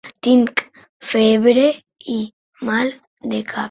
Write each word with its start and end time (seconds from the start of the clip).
Tinc 0.27 0.63
febre 1.11 1.69
i 2.17 2.19
mal 2.71 2.95
de 3.33 3.47
cap. 3.55 3.59